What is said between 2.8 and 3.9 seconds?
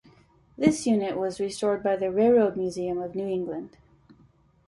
of New England.